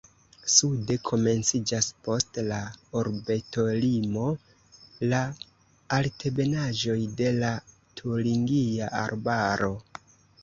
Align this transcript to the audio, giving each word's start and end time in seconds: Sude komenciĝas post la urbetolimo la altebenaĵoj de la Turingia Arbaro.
Sude 0.51 0.95
komenciĝas 1.09 1.89
post 2.05 2.39
la 2.45 2.57
urbetolimo 3.01 4.23
la 5.11 5.19
altebenaĵoj 5.97 6.97
de 7.21 7.31
la 7.43 7.53
Turingia 8.01 8.89
Arbaro. 9.03 9.71